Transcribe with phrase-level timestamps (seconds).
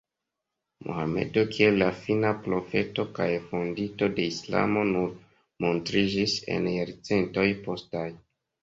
[0.85, 5.15] Mohamedo kiel la Fina Profeto kaj fondinto de islamo nur
[5.69, 8.09] montriĝis en jarcentoj postaj.